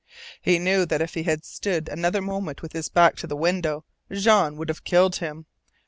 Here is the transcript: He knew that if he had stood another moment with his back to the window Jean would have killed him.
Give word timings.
He 0.41 0.57
knew 0.57 0.87
that 0.87 0.99
if 0.99 1.13
he 1.13 1.21
had 1.21 1.45
stood 1.45 1.87
another 1.87 2.23
moment 2.23 2.63
with 2.63 2.73
his 2.73 2.89
back 2.89 3.17
to 3.17 3.27
the 3.27 3.35
window 3.35 3.85
Jean 4.11 4.57
would 4.57 4.69
have 4.69 4.83
killed 4.83 5.17
him. 5.17 5.45